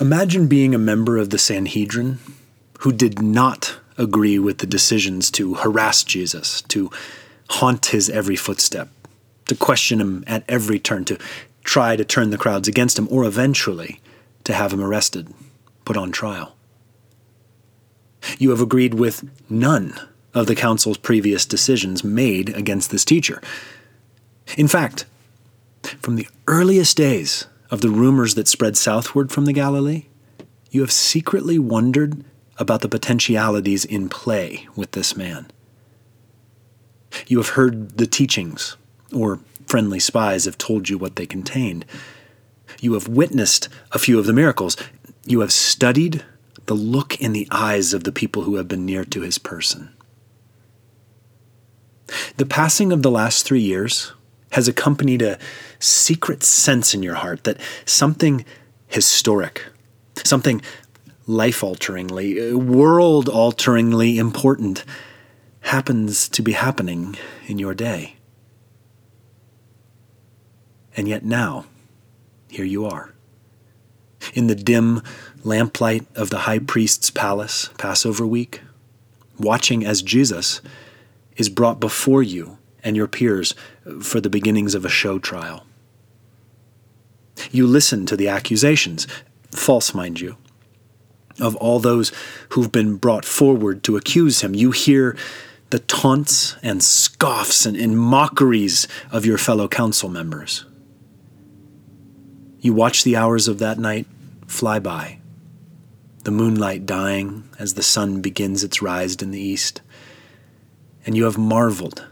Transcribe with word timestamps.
Imagine 0.00 0.46
being 0.46 0.74
a 0.74 0.78
member 0.78 1.18
of 1.18 1.30
the 1.30 1.38
Sanhedrin 1.38 2.18
who 2.80 2.92
did 2.92 3.20
not 3.20 3.76
agree 3.96 4.38
with 4.38 4.58
the 4.58 4.66
decisions 4.66 5.30
to 5.32 5.54
harass 5.54 6.04
Jesus, 6.04 6.62
to 6.62 6.90
haunt 7.50 7.86
his 7.86 8.10
every 8.10 8.36
footstep, 8.36 8.88
to 9.46 9.54
question 9.54 10.00
him 10.00 10.24
at 10.26 10.44
every 10.48 10.78
turn, 10.78 11.04
to 11.06 11.18
try 11.62 11.96
to 11.96 12.04
turn 12.04 12.30
the 12.30 12.38
crowds 12.38 12.68
against 12.68 12.98
him, 12.98 13.08
or 13.10 13.24
eventually 13.24 14.00
to 14.44 14.52
have 14.52 14.72
him 14.72 14.80
arrested, 14.82 15.32
put 15.84 15.96
on 15.96 16.12
trial. 16.12 16.56
You 18.38 18.50
have 18.50 18.60
agreed 18.60 18.94
with 18.94 19.28
none 19.50 19.98
of 20.32 20.46
the 20.46 20.54
council's 20.54 20.98
previous 20.98 21.46
decisions 21.46 22.02
made 22.02 22.54
against 22.56 22.90
this 22.90 23.04
teacher. 23.04 23.40
In 24.56 24.68
fact, 24.68 25.06
from 26.00 26.16
the 26.16 26.28
earliest 26.46 26.96
days 26.96 27.46
of 27.74 27.80
the 27.80 27.90
rumors 27.90 28.36
that 28.36 28.46
spread 28.46 28.76
southward 28.76 29.32
from 29.32 29.46
the 29.46 29.52
Galilee, 29.52 30.06
you 30.70 30.80
have 30.80 30.92
secretly 30.92 31.58
wondered 31.58 32.24
about 32.56 32.82
the 32.82 32.88
potentialities 32.88 33.84
in 33.84 34.08
play 34.08 34.68
with 34.76 34.92
this 34.92 35.16
man. 35.16 35.50
You 37.26 37.38
have 37.38 37.50
heard 37.50 37.98
the 37.98 38.06
teachings, 38.06 38.76
or 39.12 39.40
friendly 39.66 39.98
spies 39.98 40.44
have 40.44 40.56
told 40.56 40.88
you 40.88 40.96
what 40.96 41.16
they 41.16 41.26
contained. 41.26 41.84
You 42.80 42.92
have 42.92 43.08
witnessed 43.08 43.68
a 43.90 43.98
few 43.98 44.20
of 44.20 44.26
the 44.26 44.32
miracles. 44.32 44.76
You 45.26 45.40
have 45.40 45.52
studied 45.52 46.24
the 46.66 46.74
look 46.74 47.20
in 47.20 47.32
the 47.32 47.48
eyes 47.50 47.92
of 47.92 48.04
the 48.04 48.12
people 48.12 48.42
who 48.42 48.54
have 48.54 48.68
been 48.68 48.86
near 48.86 49.04
to 49.06 49.22
his 49.22 49.38
person. 49.38 49.92
The 52.36 52.46
passing 52.46 52.92
of 52.92 53.02
the 53.02 53.10
last 53.10 53.44
three 53.44 53.62
years 53.62 54.12
has 54.54 54.68
accompanied 54.68 55.20
a 55.20 55.36
secret 55.80 56.44
sense 56.44 56.94
in 56.94 57.02
your 57.02 57.16
heart 57.16 57.42
that 57.42 57.58
something 57.84 58.44
historic, 58.86 59.64
something 60.22 60.62
life 61.26 61.64
alteringly, 61.64 62.52
uh, 62.52 62.56
world 62.56 63.28
alteringly 63.28 64.16
important 64.16 64.84
happens 65.62 66.28
to 66.28 66.40
be 66.40 66.52
happening 66.52 67.16
in 67.48 67.58
your 67.58 67.74
day. 67.74 68.14
And 70.96 71.08
yet 71.08 71.24
now, 71.24 71.64
here 72.48 72.64
you 72.64 72.86
are. 72.86 73.12
In 74.34 74.46
the 74.46 74.54
dim 74.54 75.02
lamplight 75.42 76.06
of 76.14 76.30
the 76.30 76.38
high 76.46 76.60
priest's 76.60 77.10
palace, 77.10 77.70
Passover 77.76 78.24
week, 78.24 78.60
watching 79.36 79.84
as 79.84 80.00
Jesus 80.00 80.60
is 81.36 81.48
brought 81.48 81.80
before 81.80 82.22
you 82.22 82.56
and 82.84 82.96
your 82.96 83.08
peers 83.08 83.54
for 84.00 84.20
the 84.20 84.30
beginnings 84.30 84.74
of 84.74 84.84
a 84.84 84.90
show 84.90 85.18
trial. 85.18 85.66
You 87.50 87.66
listen 87.66 88.06
to 88.06 88.16
the 88.16 88.28
accusations, 88.28 89.08
false, 89.50 89.94
mind 89.94 90.20
you, 90.20 90.36
of 91.40 91.56
all 91.56 91.80
those 91.80 92.12
who've 92.50 92.70
been 92.70 92.96
brought 92.96 93.24
forward 93.24 93.82
to 93.84 93.96
accuse 93.96 94.42
him. 94.42 94.54
You 94.54 94.70
hear 94.70 95.16
the 95.70 95.80
taunts 95.80 96.56
and 96.62 96.82
scoffs 96.82 97.66
and, 97.66 97.76
and 97.76 97.98
mockeries 97.98 98.86
of 99.10 99.26
your 99.26 99.38
fellow 99.38 99.66
council 99.66 100.08
members. 100.08 100.64
You 102.60 102.72
watch 102.72 103.02
the 103.02 103.16
hours 103.16 103.48
of 103.48 103.58
that 103.58 103.78
night 103.78 104.06
fly 104.46 104.78
by, 104.78 105.18
the 106.22 106.30
moonlight 106.30 106.86
dying 106.86 107.48
as 107.58 107.74
the 107.74 107.82
sun 107.82 108.20
begins 108.20 108.62
its 108.62 108.80
rise 108.80 109.16
in 109.16 109.32
the 109.32 109.40
east, 109.40 109.80
and 111.04 111.16
you 111.16 111.24
have 111.24 111.36
marveled 111.36 112.06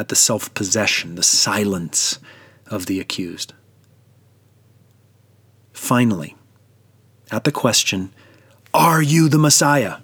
at 0.00 0.08
the 0.08 0.16
self 0.16 0.52
possession, 0.54 1.14
the 1.14 1.22
silence 1.22 2.18
of 2.68 2.86
the 2.86 2.98
accused. 2.98 3.52
Finally, 5.74 6.34
at 7.30 7.44
the 7.44 7.52
question, 7.52 8.10
Are 8.72 9.02
you 9.02 9.28
the 9.28 9.38
Messiah? 9.38 9.98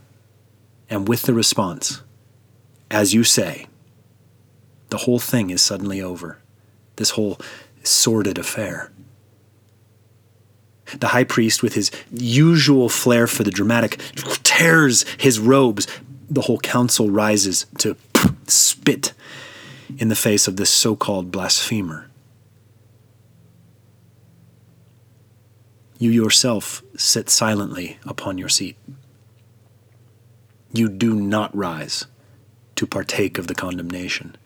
And 0.91 1.09
with 1.09 1.23
the 1.23 1.33
response, 1.33 2.03
As 2.91 3.15
you 3.15 3.25
say, 3.25 3.67
the 4.91 4.99
whole 4.99 5.19
thing 5.19 5.49
is 5.49 5.63
suddenly 5.63 6.03
over. 6.03 6.39
This 6.97 7.11
whole 7.11 7.39
sordid 7.83 8.37
affair. 8.37 8.93
The 10.99 11.09
high 11.09 11.25
priest, 11.25 11.63
with 11.63 11.75
his 11.75 11.91
usual 12.13 12.91
flair 12.91 13.27
for 13.27 13.45
the 13.45 13.51
dramatic, 13.51 13.99
tears 14.43 15.07
his 15.19 15.41
robes. 15.41 15.87
The 16.29 16.43
whole 16.43 16.59
council 16.59 17.11
rises 17.11 17.65
to 17.79 17.97
spit 18.47 19.15
in 19.99 20.09
the 20.09 20.15
face 20.15 20.49
of 20.49 20.57
this 20.57 20.71
so 20.71 20.97
called 20.97 21.31
blasphemer. 21.31 22.11
You 25.99 26.11
yourself 26.11 26.83
sit 26.97 27.31
silently 27.31 27.99
upon 28.05 28.37
your 28.37 28.49
seat. 28.49 28.77
You 30.73 30.89
do 30.89 31.15
not 31.15 31.57
rise 31.57 32.07
to 32.75 32.87
partake 32.87 33.39
of 33.39 33.47
the 33.47 33.55
condemnation. 33.55 34.37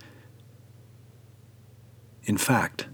In 2.25 2.37
fact, 2.37 2.87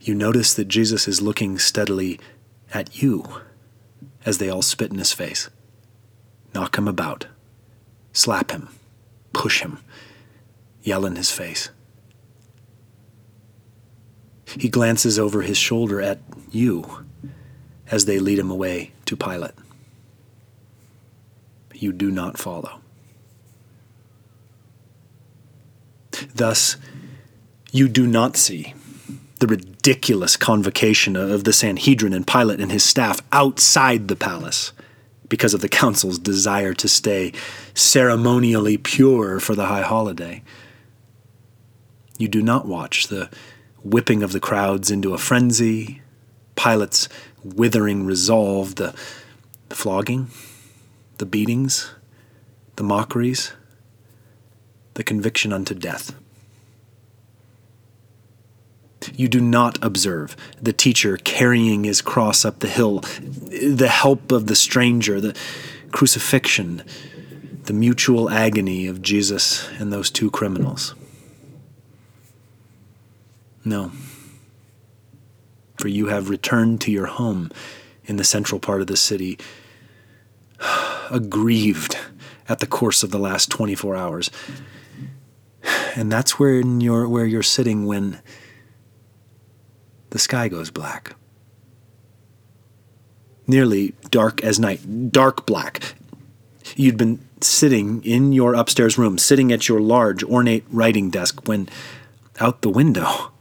you 0.00 0.14
notice 0.14 0.54
that 0.54 0.68
Jesus 0.68 1.08
is 1.08 1.20
looking 1.20 1.58
steadily 1.58 2.20
at 2.72 3.02
you 3.02 3.24
as 4.24 4.38
they 4.38 4.48
all 4.48 4.62
spit 4.62 4.92
in 4.92 4.98
his 4.98 5.12
face. 5.12 5.50
Knock 6.54 6.78
him 6.78 6.86
about, 6.86 7.26
slap 8.12 8.52
him, 8.52 8.68
push 9.32 9.62
him, 9.62 9.78
yell 10.82 11.04
in 11.04 11.16
his 11.16 11.30
face. 11.30 11.70
He 14.56 14.68
glances 14.68 15.18
over 15.18 15.42
his 15.42 15.58
shoulder 15.58 16.00
at 16.00 16.20
you 16.50 17.04
as 17.90 18.06
they 18.06 18.18
lead 18.18 18.38
him 18.38 18.50
away 18.50 18.92
to 19.04 19.16
Pilate. 19.16 19.52
You 21.74 21.92
do 21.92 22.10
not 22.10 22.38
follow. 22.38 22.80
Thus, 26.34 26.76
you 27.70 27.88
do 27.88 28.06
not 28.06 28.36
see 28.36 28.74
the 29.38 29.46
ridiculous 29.46 30.36
convocation 30.36 31.14
of 31.14 31.44
the 31.44 31.52
Sanhedrin 31.52 32.12
and 32.12 32.26
Pilate 32.26 32.60
and 32.60 32.72
his 32.72 32.82
staff 32.82 33.20
outside 33.30 34.08
the 34.08 34.16
palace 34.16 34.72
because 35.28 35.54
of 35.54 35.60
the 35.60 35.68
council's 35.68 36.18
desire 36.18 36.74
to 36.74 36.88
stay 36.88 37.32
ceremonially 37.74 38.78
pure 38.78 39.38
for 39.38 39.54
the 39.54 39.66
high 39.66 39.82
holiday. 39.82 40.42
You 42.18 42.28
do 42.28 42.42
not 42.42 42.66
watch 42.66 43.06
the 43.06 43.30
whipping 43.82 44.22
of 44.22 44.32
the 44.32 44.40
crowds 44.40 44.90
into 44.90 45.14
a 45.14 45.18
frenzy, 45.18 46.02
Pilate's 46.56 47.08
withering 47.44 48.04
resolve, 48.04 48.74
the 48.74 48.92
flogging, 49.70 50.28
the 51.18 51.26
beatings, 51.26 51.92
the 52.76 52.82
mockeries, 52.82 53.52
the 54.94 55.04
conviction 55.04 55.52
unto 55.52 55.74
death. 55.74 56.14
You 59.14 59.28
do 59.28 59.40
not 59.40 59.78
observe 59.80 60.36
the 60.60 60.72
teacher 60.72 61.16
carrying 61.18 61.84
his 61.84 62.02
cross 62.02 62.44
up 62.44 62.58
the 62.58 62.68
hill, 62.68 63.00
the 63.00 63.88
help 63.88 64.32
of 64.32 64.48
the 64.48 64.56
stranger, 64.56 65.20
the 65.20 65.36
crucifixion, 65.92 66.82
the 67.64 67.72
mutual 67.72 68.28
agony 68.28 68.86
of 68.86 69.00
Jesus 69.02 69.68
and 69.78 69.92
those 69.92 70.10
two 70.10 70.30
criminals. 70.30 70.94
No. 73.68 73.92
For 75.76 75.88
you 75.88 76.06
have 76.06 76.30
returned 76.30 76.80
to 76.80 76.90
your 76.90 77.04
home 77.06 77.50
in 78.06 78.16
the 78.16 78.24
central 78.24 78.58
part 78.58 78.80
of 78.80 78.86
the 78.86 78.96
city, 78.96 79.38
aggrieved 81.10 81.98
at 82.48 82.60
the 82.60 82.66
course 82.66 83.02
of 83.02 83.10
the 83.10 83.18
last 83.18 83.50
24 83.50 83.94
hours. 83.94 84.30
And 85.94 86.10
that's 86.10 86.38
where 86.38 86.60
you're, 86.60 87.06
where 87.06 87.26
you're 87.26 87.42
sitting 87.42 87.84
when 87.84 88.20
the 90.10 90.18
sky 90.18 90.48
goes 90.48 90.70
black. 90.70 91.14
Nearly 93.46 93.94
dark 94.10 94.42
as 94.42 94.58
night, 94.58 95.12
dark 95.12 95.44
black. 95.44 95.94
You'd 96.74 96.96
been 96.96 97.20
sitting 97.42 98.02
in 98.02 98.32
your 98.32 98.54
upstairs 98.54 98.96
room, 98.96 99.18
sitting 99.18 99.52
at 99.52 99.68
your 99.68 99.80
large, 99.80 100.24
ornate 100.24 100.64
writing 100.70 101.10
desk, 101.10 101.46
when 101.46 101.68
out 102.40 102.62
the 102.62 102.70
window, 102.70 103.32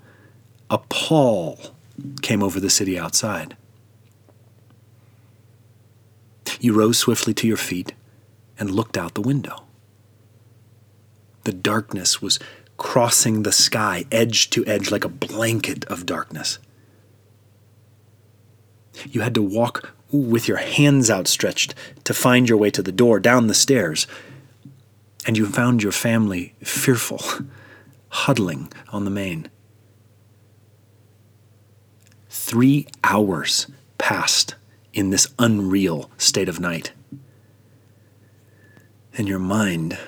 a 0.69 0.77
pall 0.77 1.59
came 2.21 2.43
over 2.43 2.59
the 2.59 2.69
city 2.69 2.97
outside. 2.97 3.55
You 6.59 6.73
rose 6.73 6.97
swiftly 6.97 7.33
to 7.35 7.47
your 7.47 7.57
feet 7.57 7.93
and 8.59 8.71
looked 8.71 8.97
out 8.97 9.13
the 9.13 9.21
window. 9.21 9.63
The 11.43 11.53
darkness 11.53 12.21
was 12.21 12.39
crossing 12.77 13.43
the 13.43 13.51
sky 13.51 14.05
edge 14.11 14.49
to 14.51 14.65
edge 14.65 14.91
like 14.91 15.05
a 15.05 15.09
blanket 15.09 15.85
of 15.85 16.05
darkness. 16.05 16.59
You 19.05 19.21
had 19.21 19.35
to 19.35 19.41
walk 19.41 19.93
with 20.11 20.47
your 20.47 20.57
hands 20.57 21.09
outstretched 21.09 21.75
to 22.03 22.13
find 22.13 22.47
your 22.47 22.57
way 22.57 22.71
to 22.71 22.81
the 22.81 22.91
door, 22.91 23.19
down 23.19 23.47
the 23.47 23.53
stairs. 23.53 24.07
And 25.25 25.37
you 25.37 25.45
found 25.45 25.83
your 25.83 25.91
family 25.91 26.55
fearful, 26.63 27.21
huddling 28.09 28.71
on 28.89 29.05
the 29.05 29.11
main. 29.11 29.49
Three 32.47 32.87
hours 33.03 33.67
passed 33.97 34.55
in 34.93 35.09
this 35.09 35.27
unreal 35.37 36.09
state 36.17 36.47
of 36.47 36.61
night. 36.61 36.93
And 39.17 39.27
your 39.27 39.37
mind 39.37 39.99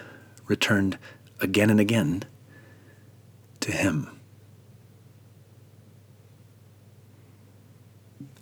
returned 0.47 0.97
again 1.41 1.69
and 1.69 1.81
again 1.81 2.23
to 3.59 3.73
Him. 3.73 4.21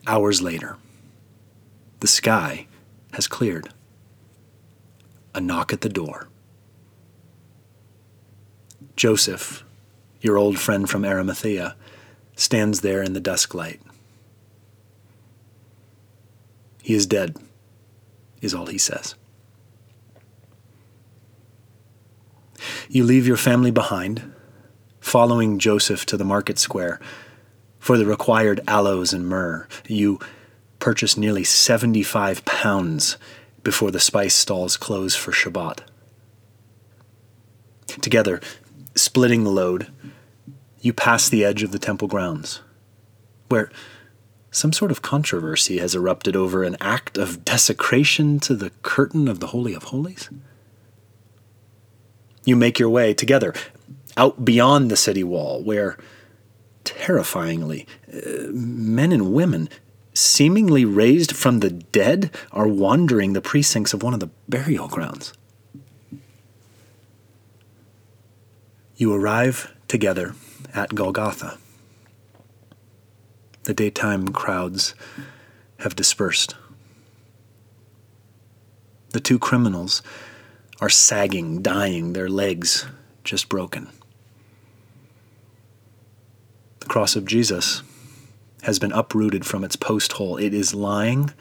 Hours 0.05 0.43
later, 0.43 0.77
the 1.99 2.07
sky 2.07 2.67
has 3.13 3.27
cleared. 3.27 3.69
A 5.33 5.41
knock 5.41 5.73
at 5.73 5.81
the 5.81 5.89
door. 5.89 6.27
Joseph, 8.95 9.63
your 10.21 10.37
old 10.37 10.59
friend 10.59 10.87
from 10.87 11.03
Arimathea, 11.03 11.75
stands 12.37 12.79
there 12.79 13.03
in 13.03 13.11
the 13.11 13.19
dusk 13.19 13.53
light. 13.53 13.81
He 16.81 16.93
is 16.93 17.05
dead, 17.05 17.35
is 18.39 18.53
all 18.53 18.67
he 18.67 18.77
says. 18.77 19.15
You 22.87 23.03
leave 23.03 23.27
your 23.27 23.35
family 23.37 23.71
behind, 23.71 24.31
following 25.01 25.59
Joseph 25.59 26.05
to 26.05 26.15
the 26.15 26.23
market 26.23 26.57
square 26.57 27.01
for 27.79 27.97
the 27.97 28.05
required 28.05 28.61
aloes 28.67 29.11
and 29.11 29.27
myrrh. 29.27 29.67
You 29.87 30.19
purchase 30.79 31.17
nearly 31.17 31.43
75 31.43 32.45
pounds 32.45 33.17
before 33.63 33.91
the 33.91 33.99
spice 33.99 34.35
stalls 34.35 34.77
close 34.77 35.15
for 35.15 35.31
Shabbat. 35.31 35.79
Together, 38.01 38.39
splitting 38.95 39.43
the 39.43 39.49
load, 39.49 39.91
you 40.87 40.93
pass 40.93 41.27
the 41.27 41.43
edge 41.43 41.63
of 41.63 41.71
the 41.71 41.79
temple 41.79 42.07
grounds, 42.07 42.61
where 43.49 43.69
some 44.51 44.71
sort 44.71 44.89
of 44.89 45.01
controversy 45.01 45.79
has 45.79 45.93
erupted 45.93 46.33
over 46.33 46.63
an 46.63 46.77
act 46.79 47.17
of 47.17 47.43
desecration 47.43 48.39
to 48.39 48.55
the 48.55 48.71
curtain 48.81 49.27
of 49.27 49.41
the 49.41 49.47
Holy 49.47 49.73
of 49.73 49.83
Holies? 49.83 50.29
You 52.45 52.55
make 52.55 52.79
your 52.79 52.89
way 52.89 53.13
together 53.13 53.53
out 54.15 54.45
beyond 54.45 54.89
the 54.89 54.95
city 54.95 55.25
wall, 55.25 55.61
where, 55.61 55.97
terrifyingly, 56.85 57.85
uh, 58.11 58.47
men 58.49 59.11
and 59.11 59.33
women, 59.33 59.67
seemingly 60.13 60.85
raised 60.85 61.35
from 61.35 61.59
the 61.59 61.69
dead, 61.69 62.31
are 62.53 62.67
wandering 62.67 63.33
the 63.33 63.41
precincts 63.41 63.93
of 63.93 64.01
one 64.01 64.13
of 64.13 64.21
the 64.21 64.29
burial 64.47 64.87
grounds. 64.87 65.33
You 68.95 69.13
arrive 69.13 69.75
together 69.89 70.33
at 70.73 70.95
Golgotha 70.95 71.57
the 73.67 73.73
daytime 73.73 74.29
crowds 74.29 74.95
have 75.79 75.93
dispersed. 75.93 76.55
The 79.09 79.19
two 79.19 79.37
criminals 79.37 80.01
are 80.79 80.87
sagging, 80.87 81.61
dying, 81.61 82.13
their 82.13 82.29
legs 82.29 82.85
just 83.25 83.49
broken. 83.49 83.89
The 86.79 86.85
cross 86.85 87.17
of 87.17 87.25
Jesus 87.25 87.83
has 88.61 88.79
been 88.79 88.93
uprooted 88.93 89.45
from 89.45 89.65
its 89.65 89.75
post 89.75 90.13
hole. 90.13 90.37
It 90.37 90.53
is 90.53 90.73
lying 90.73 91.33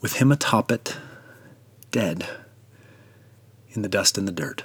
with 0.00 0.20
him 0.20 0.30
atop 0.30 0.70
it, 0.70 0.96
dead 1.90 2.28
in 3.70 3.82
the 3.82 3.88
dust 3.88 4.16
and 4.16 4.28
the 4.28 4.32
dirt. 4.32 4.62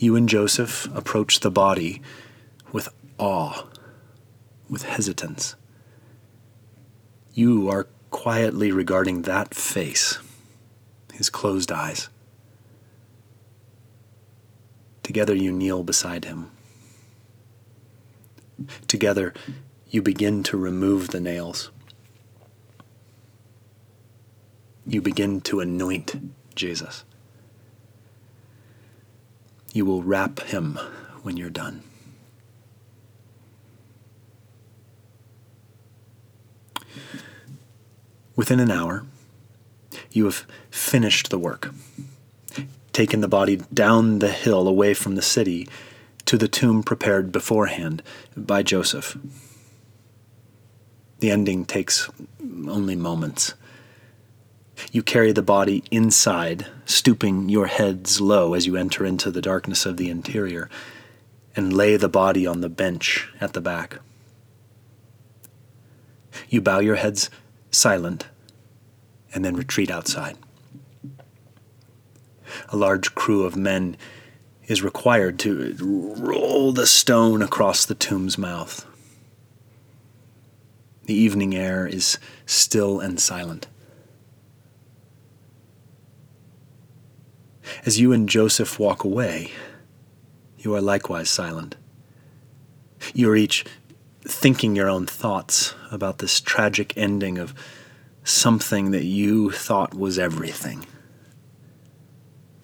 You 0.00 0.14
and 0.14 0.28
Joseph 0.28 0.86
approach 0.94 1.40
the 1.40 1.50
body 1.50 2.00
with 2.70 2.88
awe, 3.18 3.64
with 4.70 4.84
hesitance. 4.84 5.56
You 7.34 7.68
are 7.68 7.88
quietly 8.10 8.70
regarding 8.70 9.22
that 9.22 9.56
face, 9.56 10.20
his 11.12 11.28
closed 11.28 11.72
eyes. 11.72 12.08
Together 15.02 15.34
you 15.34 15.50
kneel 15.50 15.82
beside 15.82 16.26
him. 16.26 16.52
Together 18.86 19.34
you 19.90 20.00
begin 20.00 20.44
to 20.44 20.56
remove 20.56 21.08
the 21.08 21.20
nails. 21.20 21.72
You 24.86 25.02
begin 25.02 25.40
to 25.40 25.58
anoint 25.58 26.30
Jesus. 26.54 27.04
You 29.72 29.84
will 29.84 30.02
wrap 30.02 30.40
him 30.40 30.78
when 31.22 31.36
you're 31.36 31.50
done. 31.50 31.82
Within 38.34 38.60
an 38.60 38.70
hour, 38.70 39.04
you 40.12 40.24
have 40.24 40.46
finished 40.70 41.30
the 41.30 41.38
work, 41.38 41.74
taken 42.92 43.20
the 43.20 43.28
body 43.28 43.56
down 43.74 44.20
the 44.20 44.30
hill 44.30 44.68
away 44.68 44.94
from 44.94 45.16
the 45.16 45.22
city 45.22 45.68
to 46.24 46.38
the 46.38 46.46
tomb 46.46 46.82
prepared 46.82 47.32
beforehand 47.32 48.02
by 48.36 48.62
Joseph. 48.62 49.18
The 51.18 51.30
ending 51.30 51.64
takes 51.64 52.08
only 52.68 52.94
moments. 52.94 53.54
You 54.90 55.02
carry 55.02 55.32
the 55.32 55.42
body 55.42 55.84
inside, 55.90 56.66
stooping 56.86 57.48
your 57.48 57.66
heads 57.66 58.20
low 58.20 58.54
as 58.54 58.66
you 58.66 58.76
enter 58.76 59.04
into 59.04 59.30
the 59.30 59.42
darkness 59.42 59.84
of 59.84 59.96
the 59.98 60.08
interior, 60.08 60.70
and 61.54 61.72
lay 61.72 61.96
the 61.96 62.08
body 62.08 62.46
on 62.46 62.60
the 62.60 62.68
bench 62.68 63.28
at 63.40 63.52
the 63.52 63.60
back. 63.60 63.98
You 66.48 66.60
bow 66.60 66.78
your 66.78 66.96
heads 66.96 67.28
silent 67.70 68.28
and 69.34 69.44
then 69.44 69.56
retreat 69.56 69.90
outside. 69.90 70.38
A 72.70 72.76
large 72.76 73.14
crew 73.14 73.44
of 73.44 73.56
men 73.56 73.96
is 74.66 74.82
required 74.82 75.38
to 75.40 76.14
roll 76.18 76.72
the 76.72 76.86
stone 76.86 77.42
across 77.42 77.84
the 77.84 77.94
tomb's 77.94 78.38
mouth. 78.38 78.86
The 81.04 81.14
evening 81.14 81.54
air 81.54 81.86
is 81.86 82.18
still 82.46 83.00
and 83.00 83.18
silent. 83.20 83.66
As 87.84 88.00
you 88.00 88.12
and 88.12 88.28
Joseph 88.28 88.78
walk 88.78 89.04
away, 89.04 89.52
you 90.58 90.74
are 90.74 90.80
likewise 90.80 91.30
silent. 91.30 91.76
You 93.14 93.30
are 93.30 93.36
each 93.36 93.64
thinking 94.22 94.74
your 94.74 94.88
own 94.88 95.06
thoughts 95.06 95.74
about 95.90 96.18
this 96.18 96.40
tragic 96.40 96.96
ending 96.96 97.38
of 97.38 97.54
something 98.24 98.90
that 98.90 99.04
you 99.04 99.50
thought 99.50 99.94
was 99.94 100.18
everything. 100.18 100.84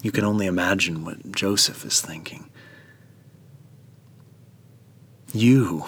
You 0.03 0.13
can 0.13 0.25
only 0.25 0.47
imagine 0.47 1.05
what 1.05 1.33
Joseph 1.33 1.85
is 1.85 2.01
thinking. 2.01 2.51
You 5.33 5.85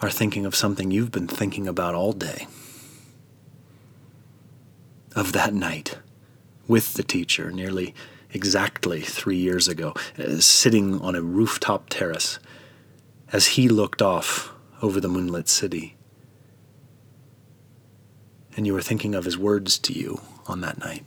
are 0.00 0.10
thinking 0.10 0.46
of 0.46 0.56
something 0.56 0.90
you've 0.90 1.10
been 1.10 1.28
thinking 1.28 1.68
about 1.68 1.94
all 1.94 2.12
day. 2.12 2.46
Of 5.14 5.32
that 5.32 5.52
night 5.52 5.98
with 6.68 6.94
the 6.94 7.02
teacher 7.02 7.50
nearly 7.50 7.94
exactly 8.32 9.00
three 9.00 9.36
years 9.36 9.68
ago, 9.68 9.92
uh, 10.18 10.38
sitting 10.38 11.00
on 11.00 11.14
a 11.14 11.22
rooftop 11.22 11.88
terrace 11.88 12.38
as 13.32 13.48
he 13.48 13.68
looked 13.68 14.02
off 14.02 14.52
over 14.80 15.00
the 15.00 15.08
moonlit 15.08 15.48
city. 15.48 15.96
And 18.56 18.66
you 18.66 18.72
were 18.72 18.82
thinking 18.82 19.14
of 19.14 19.24
his 19.24 19.38
words 19.38 19.78
to 19.78 19.92
you 19.92 20.20
on 20.46 20.60
that 20.60 20.78
night. 20.78 21.04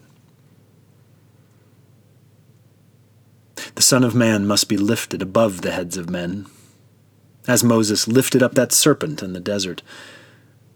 The 3.76 3.82
Son 3.82 4.04
of 4.04 4.16
Man 4.16 4.48
must 4.48 4.70
be 4.70 4.78
lifted 4.78 5.22
above 5.22 5.62
the 5.62 5.72
heads 5.72 5.98
of 5.98 6.10
men, 6.10 6.46
as 7.48 7.64
Moses 7.64 8.08
lifted 8.08 8.42
up 8.42 8.54
that 8.56 8.72
serpent 8.72 9.22
in 9.22 9.34
the 9.34 9.40
desert, 9.40 9.82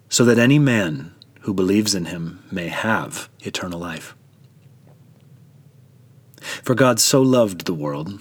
so 0.09 0.25
that 0.25 0.37
any 0.37 0.59
man 0.59 1.15
who 1.41 1.53
believes 1.53 1.95
in 1.95 2.05
him 2.05 2.43
may 2.51 2.67
have 2.67 3.29
eternal 3.39 3.79
life. 3.79 4.15
For 6.41 6.75
God 6.75 6.99
so 6.99 7.21
loved 7.21 7.65
the 7.65 7.73
world 7.73 8.19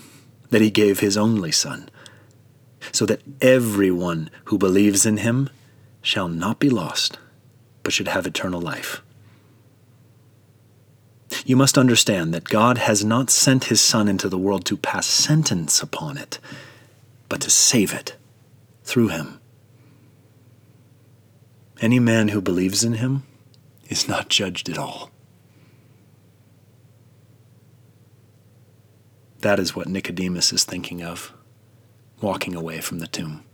that 0.51 0.61
he 0.61 0.71
gave 0.71 1.01
his 1.01 1.17
only 1.17 1.53
Son, 1.53 1.89
so 2.93 3.07
that 3.07 3.23
everyone 3.41 4.31
who 4.45 4.59
believes 4.59 5.05
in 5.05 5.19
him 5.19 5.51
shall 6.03 6.29
not 6.29 6.59
be 6.59 6.71
lost, 6.71 7.19
but 7.83 7.93
should 7.93 8.09
have 8.09 8.27
eternal 8.27 8.61
life. 8.61 9.03
You 11.45 11.57
must 11.57 11.79
understand 11.79 12.33
that 12.35 12.45
God 12.45 12.79
has 12.79 13.05
not 13.05 13.31
sent 13.31 13.65
his 13.65 13.81
Son 13.81 14.09
into 14.09 14.29
the 14.29 14.39
world 14.39 14.65
to 14.67 14.77
pass 14.77 15.07
sentence 15.07 15.83
upon 15.83 16.17
it, 16.17 16.39
but 17.29 17.41
to 17.43 17.51
save 17.51 17.93
it 17.93 18.17
through 18.83 19.09
him. 19.09 19.41
Any 21.81 21.99
man 21.99 22.29
who 22.29 22.41
believes 22.41 22.83
in 22.83 22.95
him 22.95 23.23
is 23.89 24.09
not 24.09 24.29
judged 24.29 24.69
at 24.69 24.79
all. 24.79 25.11
That 29.41 29.61
is 29.61 29.77
what 29.77 29.87
Nicodemus 29.87 30.53
is 30.53 30.65
thinking 30.65 31.03
of, 31.03 31.33
walking 32.21 32.57
away 32.57 32.81
from 32.81 32.99
the 32.99 33.07
tomb. 33.07 33.45